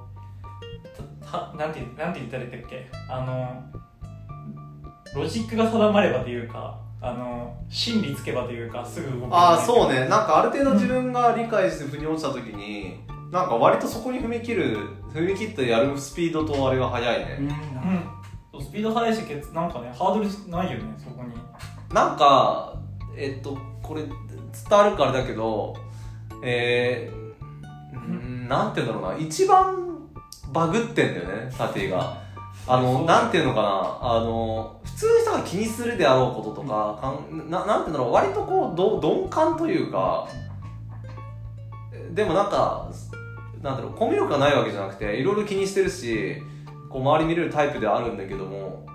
[1.24, 2.86] たたなんてなんて言ったらいいんだっけ？
[3.08, 3.62] あの
[5.14, 9.34] ロジックが定まればというかあの真理つけばというかすぐ動く。
[9.34, 10.00] ああそうね。
[10.00, 14.78] なんかある程度自分が理解して腑に落ちた時になんか割とそこに踏み切る
[15.12, 17.46] 踏み切ってやるスピードとあれが速いね、うん。
[17.46, 19.18] うんスピード速いし
[19.52, 21.34] なんかねハードルないよねそこに。
[21.94, 22.74] なんか
[23.16, 24.14] えっとこれ伝
[24.70, 25.76] わるかあれだけど
[26.42, 28.48] えー、うん。
[28.48, 29.18] なんて言うんだろうな。
[29.18, 29.98] 一番
[30.52, 32.22] バグってんだよねタティが
[32.68, 33.98] あのなんていうのかな。
[34.00, 38.12] あの普通の人が気にするであろうこととか、かんななんていうんだろう。
[38.12, 40.26] 割とこうど鈍感というか
[42.12, 42.88] でもなんか
[43.62, 46.42] なんだろうコミュ力がないわけじゃなくていろいろ気にしてるし
[46.88, 48.86] こう周り見れるタイプではあるんだけども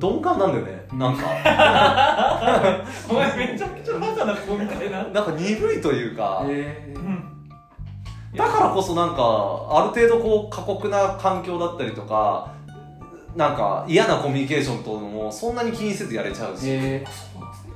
[0.00, 0.86] 鈍感なんだよね。
[0.92, 1.24] なんか。
[3.08, 5.02] お前めちゃくちゃバカな子みたいな。
[5.04, 6.98] なんか鈍いというか、えー。
[6.98, 7.37] うん
[8.34, 12.52] だからこそなんかある程度こう過酷な環境だったりとか
[13.34, 17.52] なんか嫌なコミュニケーションともそんなに気にせずやれちゃうし、えー、そうなん。
[17.52, 17.72] ですね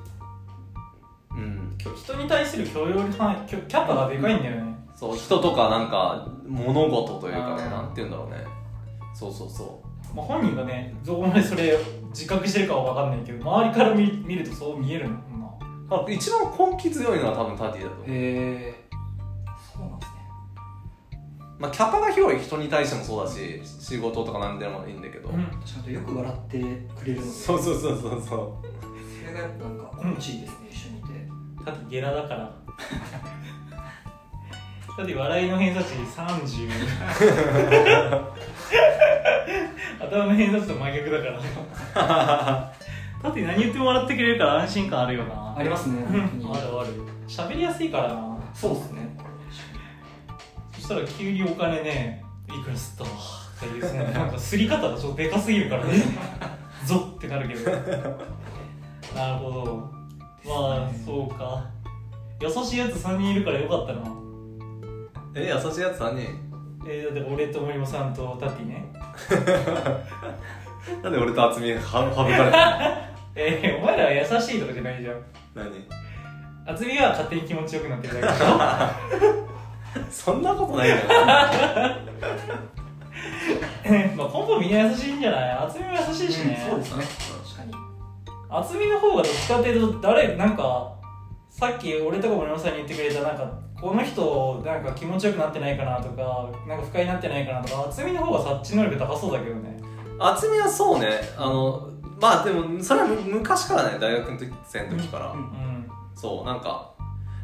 [1.30, 4.74] うん、人に対する許容範囲キャパがでかいんだよね。
[4.94, 8.44] そう人とかなんか物事というかねなんて言うんだろうね。
[9.14, 9.82] そうそうそ
[10.14, 11.78] まあ、本人がねどこまでそれ
[12.10, 15.22] 自覚してるかは分かんないけど周りから見見るとそう見えるのか
[16.06, 16.12] な。
[16.12, 18.81] 一番根気強いのは多分タティだと思う、えー、
[21.62, 25.44] まあ、キャパが広い人に対してもそうだし仕事とか何でもいいんだけど、うん。
[25.44, 26.64] 確かによく笑ってく
[27.06, 27.30] れるので。
[27.30, 28.20] そうそうそうそうそう。
[28.20, 28.66] そ
[29.28, 31.08] れがやっぱなんか心地いいですね、一緒にいて。
[31.64, 32.50] だってゲラだから。
[34.98, 36.68] だって笑いの偏差値30
[40.04, 41.26] 頭の偏差値と真逆だか
[41.94, 42.72] ら。
[43.22, 45.54] だって何言っても笑ってくれるから安心感あるよな。
[45.56, 46.50] ありますねうん本当に。
[46.58, 46.88] あるある。
[47.28, 48.36] 喋りやすいからな。
[48.52, 49.11] そうですね。
[49.11, 49.11] そ
[50.82, 53.10] したら急にお金ねいくら吸ったわ
[53.56, 56.02] っていうそのなんか吸り方がちょっとでかすぎるからね。
[56.84, 57.70] ゾッってなるけど。
[59.14, 59.76] なるほど。
[60.44, 61.64] まあそうか。
[62.40, 64.00] 優しいやつ3人いるからよかったな。
[65.34, 66.28] え優しいやつ3人？
[66.84, 68.92] えー、だって俺と森本さんとタッティね。
[71.00, 72.90] なんで俺と渥美がは省かれた
[73.36, 75.22] えー、お前らは優しいとかじゃないじゃん。
[75.54, 75.70] 何？
[76.66, 78.58] 渥美が勝手に気持ちよくなってるだけでしょ
[80.10, 80.96] そんなことないよ
[84.16, 85.56] まあ根本みんな優しいんじゃない？
[85.58, 87.04] 渥美も優しいしね、うんそうですね。
[87.44, 87.82] 確かに。
[88.48, 90.92] 渥美の方がどっちかっていうと誰なんか
[91.50, 93.50] さっき俺とか森本さんに言ってくれたなんか
[93.80, 99.76] この人なんか気持ちよくなってないかなとかなんか不快になってないかなとか渥美の方が察知能力高そうだけどね。
[100.18, 101.20] 渥美はそうね。
[101.36, 101.88] あの
[102.20, 105.90] まあでもそれはむ昔からね大学の時生の時から、うんうん。
[106.14, 106.90] そうなんか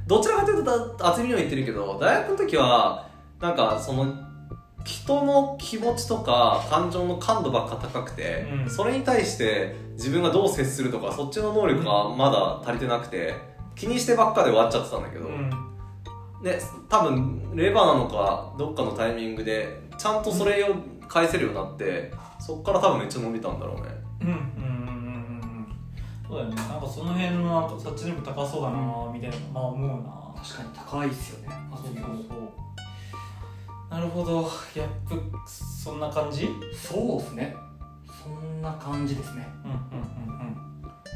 [0.08, 3.08] どちらかというとだ厚みには言ってるけど大学の時は
[3.40, 4.06] なんかその
[4.84, 8.70] 人の気持ちとか感情の感度ばっか高くて、うん。
[8.70, 13.34] それに対して自分がどう接するとかそっちの能力がまだ足りてなくて
[13.74, 15.50] 気にしてばっかで終わっちゃってたんだけど、うん。
[16.42, 20.74] で多分レバーなのかどっかのタイミングでちゃんとそれを
[21.06, 23.88] 返せるようになってそっから多分めっちゃ伸びたんだろうね。
[24.22, 24.57] うん
[26.28, 26.56] そうだよね。
[26.56, 30.42] なんかその辺のなんかそっちにも高そうだなみたいなまあ思うな。
[30.42, 31.54] 確かに高いっすよね。
[31.74, 31.94] そうそう
[32.28, 32.38] そう。
[33.90, 34.42] なるほど。
[34.74, 36.44] ギャップそんな感じ？
[36.44, 37.56] うんうんそうですね。
[38.22, 39.48] そんな感じですね。
[39.64, 40.08] うんうん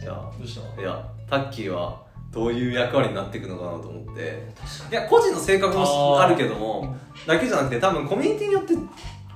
[0.03, 0.81] いやどうした？
[0.81, 2.01] いやタッキーは
[2.33, 4.53] どういう役割になっていくのかなと思って。
[4.81, 6.97] 確いや個人の性格もあるけども
[7.27, 8.75] だけじゃなくて多分コミュニティによって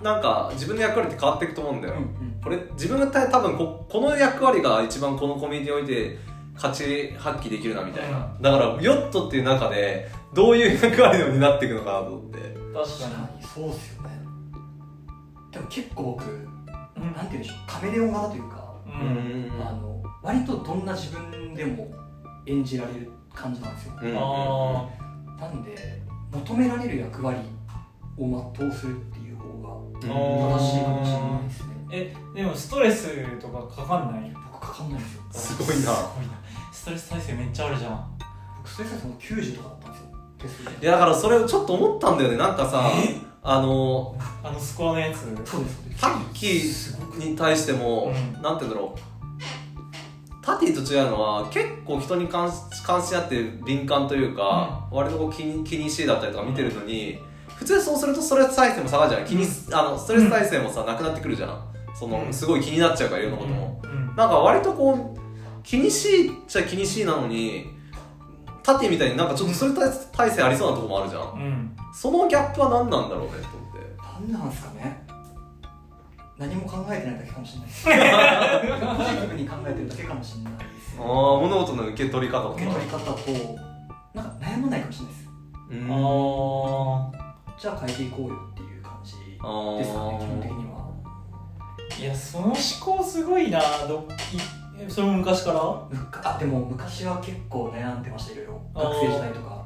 [0.02, 2.40] なんか自分の役割って変わっていくと思うんだよ、うんうん。
[2.42, 6.18] これ自分がた多分ここの役割が一番このコミュニティにおいて
[6.56, 12.36] 価値発揮できるなみたいな、うだからヨットっていう中でどういう役割を担っていくのかなと思って。
[12.74, 14.10] 確確かかにそうっすよね。
[15.50, 16.30] でも結構僕に
[16.96, 17.56] うんなんて言うんでしょう。
[17.66, 19.52] カメレオン型というか、ううん。
[19.66, 21.90] あの割とどんな自分でも
[22.46, 23.94] 演じられる感じなんですよ。
[24.02, 24.88] うんあ
[25.40, 27.38] なんで求められる役割
[28.18, 29.00] を全うするっ
[30.00, 31.74] 正しいかもしれないですね。
[31.90, 34.32] えでもストレスとかかかんない？
[34.52, 35.22] 僕かかんないんですよ。
[35.32, 35.74] すごいな。
[35.74, 36.32] すごいな
[36.72, 38.18] ストレス耐性めっちゃあるじゃん。
[38.58, 42.36] 僕ストレスの90とかだったんですよいやだからそれをちょっと思ったんだよね。
[42.36, 43.16] なんかさえ？
[43.42, 45.20] あのあのスコアのやつ。
[45.20, 48.42] そうですそうですタッキーに対しても、うん。
[48.42, 48.98] なんて言うんだろう。
[50.44, 52.48] タティと違うのは結構人に関
[52.84, 57.18] 関心あって敏感というか、割とこう気に気にしいだったりとか見てるのに、
[57.56, 61.60] 普通そうするとストレス耐性も下がるじゃん気にす、あのストレス耐性もさ、なくなってくるじゃん。
[61.98, 64.06] その、うんすごい気になっちゃうからいろんなことも、うん。
[64.08, 65.18] なんか割とこう
[65.62, 67.74] 気にしいっちゃ気にしいなのに
[68.62, 71.76] タティみたいになんかちょっとストレス耐性ありそうなとこもあるじゃん、うん。
[71.94, 74.32] そのギャップは何なんだろうねと思って。
[74.32, 75.06] なんなんですかね？
[76.38, 77.68] 何も考えてないだけかもしれない。
[77.68, 82.54] ですポジティブに考えてるだけかもしれないですああよ物事の受け取り方とか。
[82.56, 83.56] 受け取り方と
[84.12, 85.28] なんか悩まないかもしれないです。
[85.70, 85.90] うん。
[85.90, 87.25] あ
[87.58, 89.48] じゃあ変えていこうよっていう感じですか
[90.06, 90.90] ね基本的には。
[91.98, 92.54] ーいやその思
[92.98, 94.38] 考すごいなどい
[94.78, 95.88] えそれも昔から？
[96.34, 98.60] あでも昔は結構悩んでましたいろいろ。
[98.74, 99.64] 学生時代とか。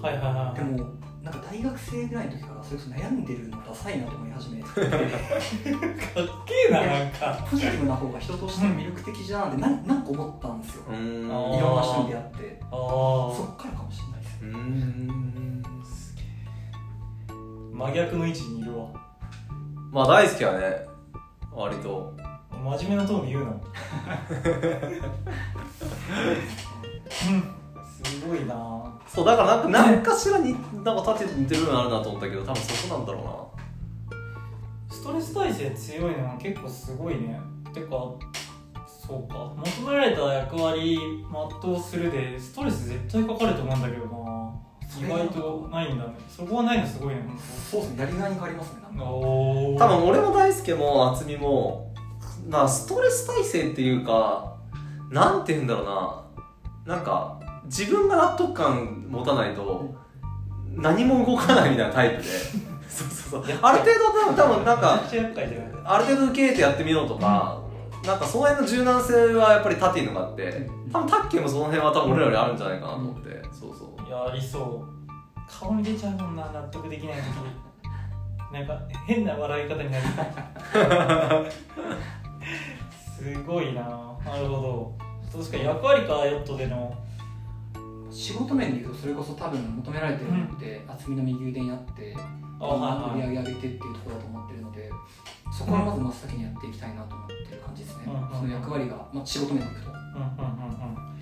[0.00, 0.58] いはいはい。
[0.58, 4.74] でもなんか大学生ぐらいの時からそれこそ悩んでるのダサいなと思い始めてかっ
[6.46, 7.46] けえななんか。
[7.48, 10.82] ポジティブな方が人として魅力的じゃんってなんなんか思ったんですよ。
[10.88, 11.28] いろん
[11.76, 12.60] な人に出会って。
[12.62, 15.62] あそっからかもしれないですうーん。
[15.64, 15.68] あ
[17.78, 18.88] 真逆の位置にいるわ。
[19.92, 20.84] まあ大好きやね。
[21.52, 22.12] 割と。
[22.50, 23.54] 真面目なトーン言うのう
[27.32, 27.44] ん。
[28.02, 28.98] すごいな。
[29.06, 33.52] そうだからなんか何かしらになんか立てて似てる部分あるなと思ったけど多分そこなんだろ
[34.90, 37.40] ストレス耐性強いのは結構すごいね。
[37.72, 37.90] てか
[38.88, 39.54] そうか。
[39.56, 40.98] 求められた役割
[41.62, 44.17] 全うするでストレス絶対かかると思うんだけどな
[45.00, 46.14] 意外とないんだね。
[46.28, 47.22] そこはないのすごいね。
[47.70, 48.00] そうですね。
[48.00, 48.80] やりがいに変わりますね。
[48.82, 49.04] なんか。
[49.04, 51.94] 多分俺も大輔も渥美も
[52.48, 54.56] なストレス耐性っていうか
[55.10, 56.94] なんて言うんだろうな。
[56.96, 59.94] なんか自分が納得感持たないと
[60.74, 62.28] 何も動かないみたいなタイプで。
[62.88, 63.58] そうそうそう。
[63.62, 64.94] ある程度多分多分なんか
[65.84, 67.60] ある程度受け入れてやってみようとか、
[68.04, 70.78] なんかその辺の柔軟性はやっぱりタティのがあって。
[70.92, 74.98] 多分タッキーもその辺は多分俺らよりあるんじゃないかなと思って、そうそういやありそう。
[75.46, 77.24] 顔に出ちゃうもんな納得できない時
[78.52, 81.52] なんか変な笑い方になる。
[83.18, 83.82] すごいな。
[84.24, 84.96] なるほど。
[85.30, 86.96] 確かに役割かヨットでの。
[88.10, 92.16] 仕事面でいうとそれこそ多分求められてるのって厚みの右腕にあって
[92.58, 94.90] 売り上げ上げてっていうところだと思ってるので
[95.52, 99.90] そこはまず真っ先にやっていきたいなと思ってる感じですね、うんうんその役割が、まあ、仕事面でいくと。
[99.90, 101.17] うんうんあ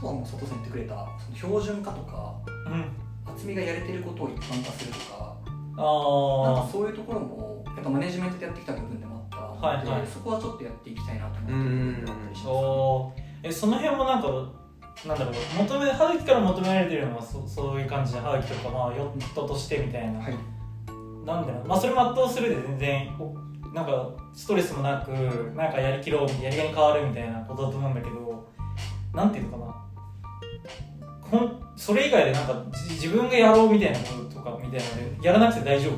[0.00, 2.34] とはもう佐藤さん言ってくれたその標準化とか
[2.66, 2.84] うん。
[3.30, 5.36] 厚みがやれてることを一般化するとか
[5.76, 10.06] なんあかそういうところもやっぱマネジメントでやってきた部分でもあったので、はいはい。
[10.06, 12.48] そこはちょっとやっていきたいなと思ってる部分であったりしあます。
[12.48, 13.20] おー。
[13.44, 14.28] えその辺もなんか
[15.06, 20.34] なんだろう求め葉月から求められてるのはそそういう感じで葉月とかまあヨットとしてみたいな、はい。
[21.24, 21.68] なんだろう。
[21.68, 23.36] まあそれ全うするで全然お
[23.74, 25.10] なんかストレスもなく
[25.54, 28.48] なんかやりきろうやりがいに変わるみたいなことだと思うんだけど
[29.14, 29.67] なんていうのかな
[31.22, 35.94] ほんそれ以外でなんかじ自分がやろうみたいなこととかみたいなのでやらなくて大丈夫？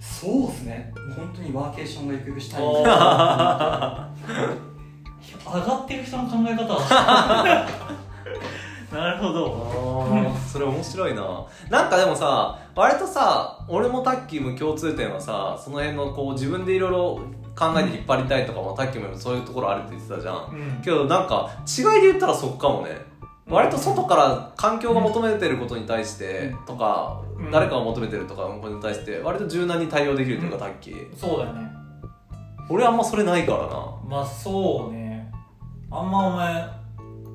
[0.00, 0.92] そうですね。
[1.16, 4.08] 本当にワーケーションがゆくゆくしたいあ
[5.46, 6.74] 上がってる人の考え方
[8.94, 10.32] なるほど。
[10.50, 11.22] それ面白いな。
[11.68, 17.20] なんかでもさ割とさ俺もタッキーも共通点はさその辺のこう自分でいろいろ
[17.56, 20.82] 考えて引っ張りたいとかも、タッキーもそういうところあるって言ってたじゃん、うん。
[20.82, 22.90] けどなんか違いで言ったらそっかもね
[23.46, 26.66] 割と外から環境が求めてることに対してうん。
[26.66, 27.50] とか、うん。
[27.50, 30.62] 誰かが求めてるとかことに対して割と柔軟に対応できるというか、うん。
[30.62, 31.70] タッキーそうだよね。
[32.70, 33.94] 俺あんまそれないからな。
[34.08, 35.30] まあそうね。
[35.90, 36.66] あんまお前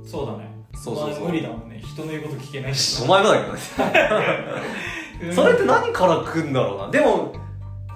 [0.03, 0.49] そうだね。
[0.73, 1.23] そうそうそう。
[1.25, 1.79] お前無理だもんね。
[1.83, 3.03] 人の言うこと聞けないし。
[3.03, 3.59] お前もだけどね。
[5.21, 6.89] う んそれって何から来るんだろうな。
[6.89, 7.33] でも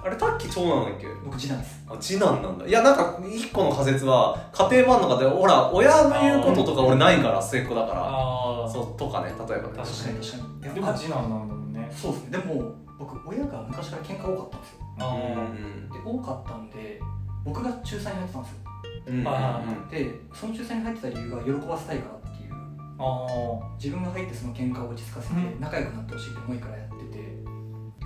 [0.04, 1.06] あれタッキー長男だっけ？
[1.24, 1.84] 僕次男です。
[1.88, 2.66] あ次男なんだ。
[2.66, 8.00] いやなんか一個の仮説は家庭もあんのかってほら親の言うこととか俺ないから末っ子だから。
[8.02, 9.46] ああそうとかね例えば。
[9.46, 10.74] ね確かに確かに。
[10.74, 11.90] でも次男なんだもんね。
[11.90, 12.30] そうですね。
[12.32, 14.78] でも僕親が昔から喧嘩多かったんですよ。
[15.00, 17.00] あうんで多かったんで
[17.44, 18.58] 僕が中3に入ってたんですよ。
[19.06, 22.52] うんうんあでその中3に入ってた理由が喜ばせたいからっていう。
[22.98, 27.24] あ自分が入ってその喧嘩を落ち着かせてうん仲良くなってほしいと思いからやってて。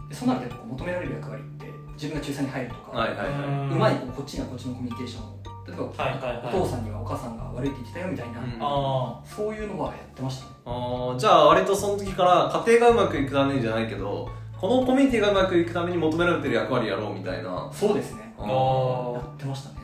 [0.09, 1.68] でそうなるとやっぱこう求められる役割って
[1.99, 3.71] 自分が中3に入るとか、はいはいはい、うん。
[3.73, 6.55] うまいこうこっちにはこっちのコミュニケーションを例えば、はいはいはい。
[6.55, 8.57] お父さんにはお母さんが悪いって言ってたよみたいな、うん。
[8.61, 10.53] あそういうのはやってましたね。
[10.65, 17.69] あーじゃあ割とその時から家庭がうまくいくためにじゃないけどこのコミュニティがうまくいくために求められてる役割やろうみたいな。
[17.73, 18.33] そうですね。
[18.39, 19.77] あやあってましたね。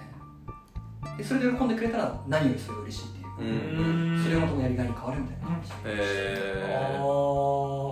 [1.19, 4.21] でそれで喜んでくれたら何よりそれが嬉しいっていうううん。
[4.21, 4.23] ん。
[4.23, 6.89] それがまたやりがいに変わるみたいな感じでえあー。
[6.93, 7.84] なるほど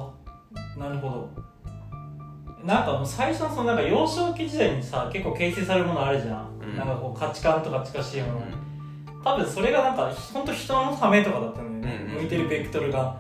[2.65, 6.77] なんかもう最初のそのなんか幼少期時代にさ結構形成されるものあるじゃん、うん。
[6.77, 13.17] なんかこう価値観とか近しいもの、ー多分それがなんか本当人のためとかだったんだよね、うんうん向いてるベクトルが。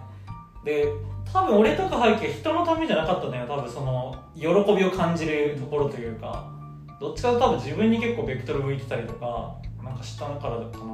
[0.64, 0.86] で
[1.32, 3.46] 多分俺とか背景人のためじゃなかったんだよ。
[3.46, 6.50] 多分その喜びを感じるところというか。
[7.00, 10.92] どっちかと多分自分に結構ベクトル向いてたりとかなんかしたからだったかな。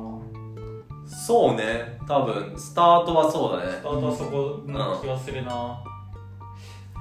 [1.07, 1.99] そうね。
[2.09, 3.73] 多分スタートはそうだね。
[3.73, 5.98] スタートはそこの気がするな、あー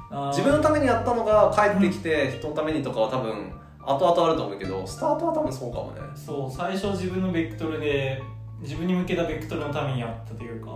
[0.10, 6.02] 自分のためにやったのが帰ってきて人のためにとかは多分後々あると思うけどスタートは多分そうかもね。
[6.16, 8.22] そう最初自分のベクトルで
[8.62, 10.72] 自分に向けたベクトルのためにやったというか。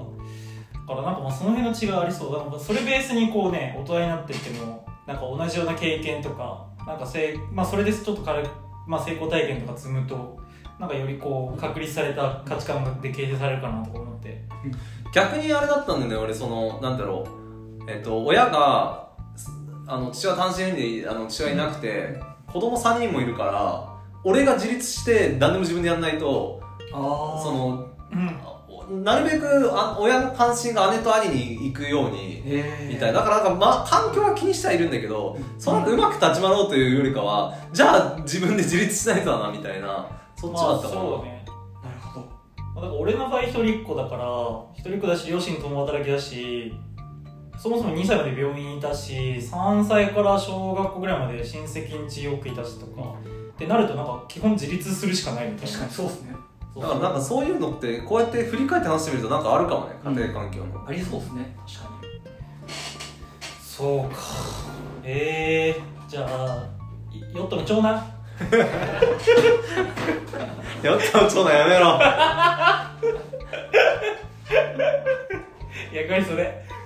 [0.88, 2.34] だからなんかまあその辺の違いありそう。
[2.34, 8.48] だからそれベースにこうね大人になってってもなんか同じような経験とかなんかせい、まあ、それでちょっと軽い、
[8.88, 10.40] まあ、成功体験とか積むと
[10.80, 14.42] なんかよりこう確立された価値観で形成されるかなとか思って。
[15.14, 17.26] 逆にあれだったんだよね俺そのなんだろ
[17.88, 17.92] う。
[17.92, 19.11] えっと親が
[19.92, 23.90] あの父親単身であの父親いなくて子供3人もいるから
[24.24, 26.62] 俺が自立して何でも自分でやんないと
[26.94, 29.04] あそのうん。
[29.04, 33.20] なるべくあ親の関心が姉と兄に行くようにへみたいな。
[33.20, 41.46] だからなんか、まあ、環境は気にしてはいるんだけどその後うまく立ち回ろうというよりかはじゃあ自分で自立しないとだなみたいなそっちだったかな、まあそうね。
[41.84, 42.26] なるほど。
[42.76, 44.26] まあだから俺の場合一人っ子だから
[44.74, 46.74] 一人っ子だし両親共働きだし
[47.62, 53.14] そもそも2歳まで病院にいたし3歳から小学校ぐらいまで親戚ん家よくいたしとか
[53.54, 55.72] ってなるとなんか基本自立するしかないみたいな。
[55.72, 56.36] 確かにそうですね。
[56.74, 56.84] そう。
[56.84, 61.56] だからなんかそういうのってこうやって振り返って話してみるとなんかあるかもね家庭環境の、ありそうですね。
[61.68, 61.92] 確か
[63.62, 64.18] そうか。
[65.04, 66.68] えー、じゃあ
[67.12, 67.94] いヨットの長男？
[70.82, 72.00] やったちょうだやめろ。
[75.94, 76.81] 役割それヨットの長男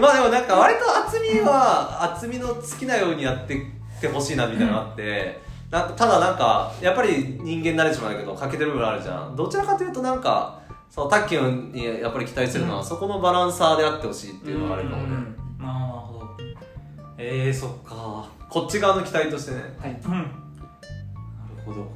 [0.00, 9.36] まあでもなんか割と厚みは厚みの好きなようにやってってほしいなみたいなのがあって、なんかただなんかやっぱり人間慣れちまうけど欠けてる部分あるじゃん。
[9.36, 15.16] どちらかというとなんかそのタッキーにやっぱり期待するのは、そこのバランサーであってほしいっていうのがあるかもね、
[15.58, 16.36] なるほど
[17.18, 18.28] えー、そっか。
[18.48, 20.00] こっち側の期待としてねにはい。
[20.04, 20.10] うん。
[20.12, 20.28] なる
[21.66, 21.90] ほど。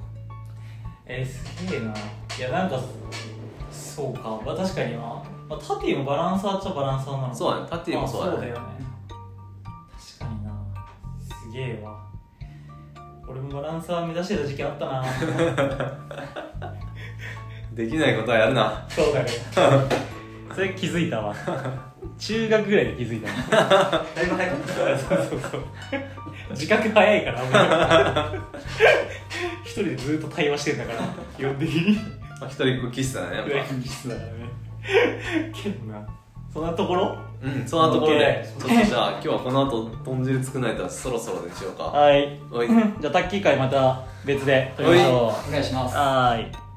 [1.07, 1.95] えー、すげえな。
[2.37, 2.81] いやなんか
[3.99, 7.35] そうか、まあ、確かにな、まあ、タティもバランサーっちゃバランサーなのか。
[7.35, 7.67] そうだね。
[7.69, 8.37] タッティもそうだね。
[8.37, 8.61] うだよね。
[10.21, 10.53] 確かにな。
[11.21, 12.07] すげえわ。
[13.27, 15.05] 俺もバランサー目指してた時期あったな。
[17.75, 18.87] できないことはやるな。
[18.89, 19.31] そうだね。
[20.55, 21.35] それ気づいたわ。
[22.17, 23.27] 中学ぐらいで気づいた
[23.65, 23.69] な
[24.15, 24.73] だいぶ早かった。
[24.73, 24.85] そ
[25.17, 25.65] うそうそう。
[26.51, 27.43] 自覚早いから
[28.31, 28.39] 俺。
[29.65, 31.01] 一人でずっと対話してんだから
[31.37, 31.99] 基本的に
[32.41, 34.23] まあ一人っ子気質だねやっ裏切り室だね。
[35.55, 36.07] けどな。
[36.53, 37.15] そんなところ？
[37.43, 41.85] ぱうんそんなところでちょっとじゃあ今日はこの後豚汁作らないとそろそろでしようか。
[41.85, 42.39] はい。
[42.51, 42.69] おい。
[42.69, 45.95] じゃあタッキー会また別で撮りましょお願いします。
[45.95, 46.68] うはーい